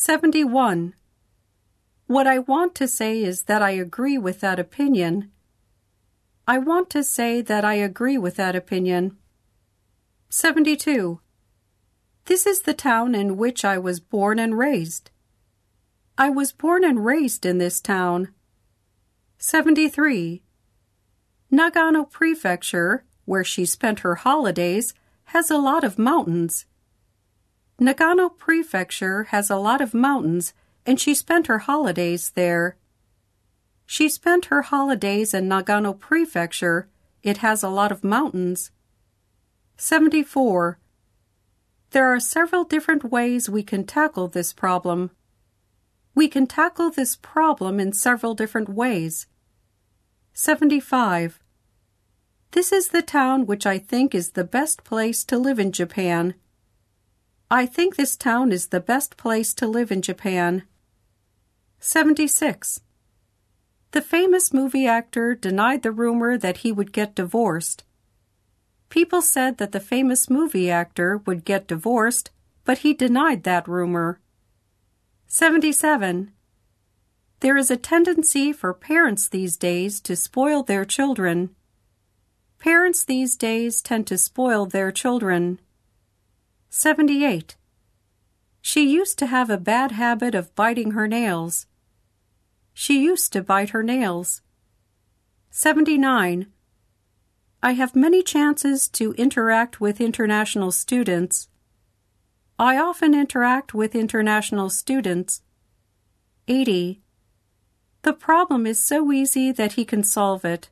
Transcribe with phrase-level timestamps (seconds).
[0.00, 0.94] 71.
[2.06, 5.32] What I want to say is that I agree with that opinion.
[6.46, 9.16] I want to say that I agree with that opinion.
[10.30, 11.20] 72.
[12.26, 15.10] This is the town in which I was born and raised.
[16.16, 18.28] I was born and raised in this town.
[19.38, 20.44] 73.
[21.52, 24.94] Nagano Prefecture, where she spent her holidays,
[25.34, 26.66] has a lot of mountains.
[27.80, 30.52] Nagano Prefecture has a lot of mountains,
[30.84, 32.76] and she spent her holidays there.
[33.86, 36.88] She spent her holidays in Nagano Prefecture.
[37.22, 38.72] It has a lot of mountains.
[39.76, 40.80] 74.
[41.90, 45.12] There are several different ways we can tackle this problem.
[46.16, 49.28] We can tackle this problem in several different ways.
[50.32, 51.38] 75.
[52.50, 56.34] This is the town which I think is the best place to live in Japan.
[57.50, 60.64] I think this town is the best place to live in Japan.
[61.80, 62.80] 76.
[63.92, 67.84] The famous movie actor denied the rumor that he would get divorced.
[68.90, 72.30] People said that the famous movie actor would get divorced,
[72.64, 74.20] but he denied that rumor.
[75.26, 76.32] 77.
[77.40, 81.54] There is a tendency for parents these days to spoil their children.
[82.58, 85.60] Parents these days tend to spoil their children.
[86.70, 87.56] 78.
[88.60, 91.66] She used to have a bad habit of biting her nails.
[92.74, 94.42] She used to bite her nails.
[95.50, 96.46] 79.
[97.62, 101.48] I have many chances to interact with international students.
[102.58, 105.42] I often interact with international students.
[106.46, 107.00] 80.
[108.02, 110.70] The problem is so easy that he can solve it.